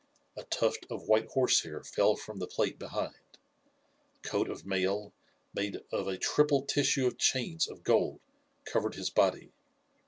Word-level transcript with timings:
A 0.35 0.41
tuft 0.45 0.87
of 0.89 1.07
white 1.07 1.27
horsehair 1.27 1.83
fell 1.83 2.15
from 2.15 2.39
the 2.39 2.47
plate 2.47 2.79
behind. 2.79 3.13
A 4.15 4.27
coat 4.27 4.49
of 4.49 4.65
mail, 4.65 5.13
made 5.53 5.77
of 5.91 6.07
a 6.07 6.17
triple 6.17 6.63
tissue 6.63 7.05
of 7.05 7.19
chains 7.19 7.67
of 7.67 7.83
gold, 7.83 8.19
covered 8.65 8.95
his 8.95 9.11
body. 9.11 9.51